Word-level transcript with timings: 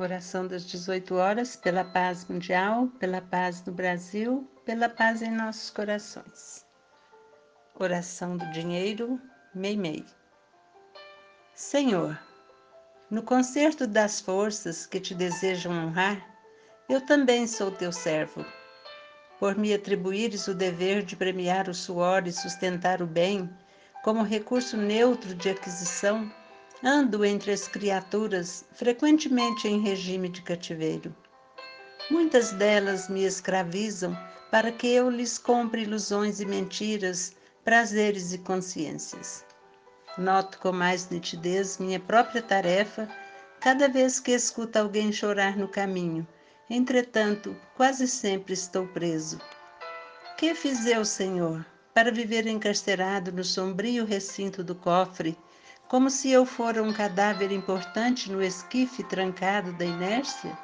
Oração 0.00 0.46
das 0.46 0.64
18 0.64 1.16
horas 1.16 1.56
pela 1.56 1.82
paz 1.82 2.24
mundial, 2.26 2.86
pela 3.00 3.20
paz 3.20 3.64
no 3.64 3.72
Brasil, 3.72 4.48
pela 4.64 4.88
paz 4.88 5.22
em 5.22 5.30
nossos 5.32 5.70
corações. 5.70 6.64
Oração 7.74 8.36
do 8.36 8.48
dinheiro, 8.52 9.20
Meimei. 9.52 10.04
Senhor, 11.52 12.16
no 13.10 13.24
concerto 13.24 13.88
das 13.88 14.20
forças 14.20 14.86
que 14.86 15.00
te 15.00 15.16
desejam 15.16 15.72
honrar, 15.72 16.24
eu 16.88 17.00
também 17.00 17.48
sou 17.48 17.72
teu 17.72 17.90
servo. 17.90 18.46
Por 19.40 19.56
me 19.56 19.74
atribuires 19.74 20.46
o 20.46 20.54
dever 20.54 21.02
de 21.02 21.16
premiar 21.16 21.68
o 21.68 21.74
suor 21.74 22.24
e 22.24 22.32
sustentar 22.32 23.02
o 23.02 23.06
bem, 23.06 23.50
como 24.04 24.22
recurso 24.22 24.76
neutro 24.76 25.34
de 25.34 25.50
aquisição, 25.50 26.32
Ando 26.82 27.24
entre 27.24 27.50
as 27.50 27.66
criaturas, 27.66 28.64
frequentemente 28.72 29.66
em 29.66 29.80
regime 29.80 30.28
de 30.28 30.42
cativeiro. 30.42 31.14
Muitas 32.08 32.52
delas 32.52 33.08
me 33.08 33.24
escravizam 33.24 34.16
para 34.50 34.70
que 34.70 34.86
eu 34.86 35.10
lhes 35.10 35.38
compre 35.38 35.82
ilusões 35.82 36.40
e 36.40 36.46
mentiras, 36.46 37.34
prazeres 37.64 38.32
e 38.32 38.38
consciências. 38.38 39.44
Noto 40.16 40.58
com 40.58 40.72
mais 40.72 41.10
nitidez 41.10 41.78
minha 41.78 41.98
própria 41.98 42.40
tarefa 42.40 43.08
cada 43.60 43.88
vez 43.88 44.20
que 44.20 44.30
escuto 44.30 44.78
alguém 44.78 45.12
chorar 45.12 45.56
no 45.56 45.66
caminho. 45.66 46.26
Entretanto, 46.70 47.56
quase 47.76 48.06
sempre 48.06 48.52
estou 48.52 48.86
preso. 48.86 49.40
Que 50.36 50.54
fiz 50.54 50.86
eu, 50.86 51.04
Senhor, 51.04 51.66
para 51.92 52.12
viver 52.12 52.46
encarcerado 52.46 53.32
no 53.32 53.42
sombrio 53.42 54.04
recinto 54.04 54.62
do 54.62 54.76
cofre? 54.76 55.36
Como 55.88 56.10
se 56.10 56.30
eu 56.30 56.44
fora 56.44 56.82
um 56.82 56.92
cadáver 56.92 57.50
importante 57.50 58.30
no 58.30 58.42
esquife 58.42 59.02
trancado 59.02 59.72
da 59.72 59.86
inércia? 59.86 60.56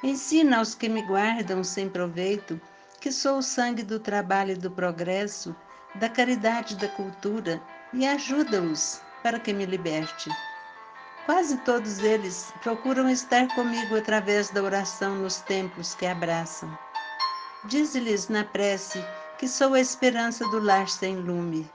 Ensina 0.00 0.58
aos 0.58 0.76
que 0.76 0.88
me 0.88 1.02
guardam 1.02 1.64
sem 1.64 1.88
proveito 1.88 2.60
que 3.00 3.10
sou 3.10 3.38
o 3.38 3.42
sangue 3.42 3.82
do 3.82 3.98
trabalho 3.98 4.52
e 4.52 4.56
do 4.56 4.70
progresso, 4.70 5.54
da 5.96 6.08
caridade 6.08 6.74
e 6.74 6.76
da 6.76 6.88
cultura, 6.88 7.60
e 7.92 8.06
ajuda-os 8.06 9.00
para 9.24 9.40
que 9.40 9.52
me 9.52 9.66
liberte. 9.66 10.30
Quase 11.26 11.56
todos 11.58 11.98
eles 11.98 12.52
procuram 12.62 13.08
estar 13.08 13.48
comigo 13.54 13.96
através 13.96 14.50
da 14.50 14.62
oração 14.62 15.16
nos 15.16 15.40
templos 15.40 15.94
que 15.94 16.06
abraçam. 16.06 16.76
Dize-lhes 17.64 18.28
na 18.28 18.44
prece 18.44 19.04
que 19.36 19.48
sou 19.48 19.74
a 19.74 19.80
esperança 19.80 20.48
do 20.48 20.60
lar 20.60 20.88
sem 20.88 21.16
lume 21.16 21.68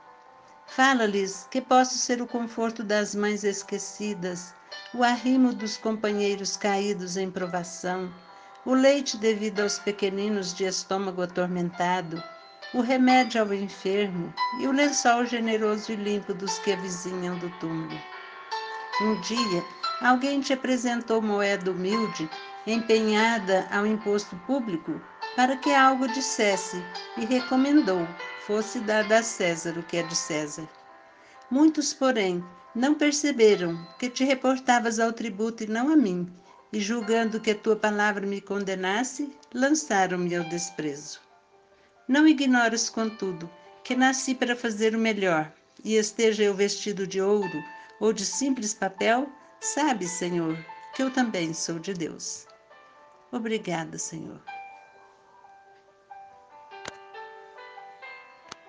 Fala-lhes 0.75 1.47
que 1.51 1.61
posso 1.61 1.99
ser 1.99 2.19
o 2.19 2.25
conforto 2.25 2.83
das 2.83 3.13
mães 3.13 3.43
esquecidas, 3.43 4.55
o 4.91 5.03
arrimo 5.03 5.53
dos 5.53 5.77
companheiros 5.77 6.57
caídos 6.57 7.15
em 7.15 7.29
provação, 7.29 8.11
o 8.65 8.73
leite 8.73 9.15
devido 9.15 9.59
aos 9.59 9.77
pequeninos 9.77 10.51
de 10.51 10.63
estômago 10.63 11.21
atormentado, 11.21 12.23
o 12.73 12.81
remédio 12.81 13.39
ao 13.39 13.53
enfermo 13.53 14.33
e 14.59 14.67
o 14.67 14.71
lençol 14.71 15.27
generoso 15.27 15.91
e 15.91 15.95
limpo 15.95 16.33
dos 16.33 16.57
que 16.57 16.71
avizinham 16.71 17.37
do 17.37 17.51
túmulo. 17.59 18.01
Um 19.03 19.21
dia, 19.21 19.63
alguém 20.01 20.41
te 20.41 20.53
apresentou 20.53 21.21
moeda 21.21 21.69
humilde, 21.69 22.27
empenhada 22.65 23.67
ao 23.71 23.85
imposto 23.85 24.35
público, 24.47 24.99
para 25.35 25.55
que 25.55 25.71
algo 25.71 26.07
dissesse 26.07 26.83
e 27.15 27.25
recomendou 27.25 28.07
fosse 28.45 28.79
dada 28.79 29.19
a 29.19 29.23
César 29.23 29.77
o 29.77 29.83
que 29.83 29.97
é 29.97 30.03
de 30.03 30.15
César. 30.15 30.67
Muitos, 31.49 31.93
porém, 31.93 32.43
não 32.75 32.93
perceberam 32.93 33.87
que 33.97 34.09
te 34.09 34.23
reportavas 34.23 34.99
ao 34.99 35.13
tributo 35.13 35.63
e 35.63 35.67
não 35.67 35.91
a 35.91 35.95
mim, 35.95 36.31
e 36.71 36.79
julgando 36.79 37.39
que 37.39 37.51
a 37.51 37.55
tua 37.55 37.75
palavra 37.75 38.25
me 38.25 38.41
condenasse, 38.41 39.33
lançaram-me 39.53 40.35
ao 40.35 40.43
desprezo. 40.45 41.21
Não 42.07 42.27
ignoras, 42.27 42.89
contudo, 42.89 43.49
que 43.83 43.95
nasci 43.95 44.33
para 44.33 44.55
fazer 44.55 44.95
o 44.95 44.99
melhor, 44.99 45.51
e 45.83 45.95
esteja 45.95 46.43
eu 46.43 46.53
vestido 46.53 47.05
de 47.05 47.21
ouro 47.21 47.63
ou 47.99 48.11
de 48.11 48.25
simples 48.25 48.73
papel, 48.73 49.29
sabe, 49.61 50.07
Senhor, 50.07 50.57
que 50.93 51.03
eu 51.03 51.11
também 51.11 51.53
sou 51.53 51.79
de 51.79 51.93
Deus. 51.93 52.45
Obrigada, 53.31 53.97
Senhor. 53.97 54.41